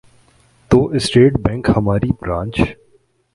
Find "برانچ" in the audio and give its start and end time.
2.21-2.61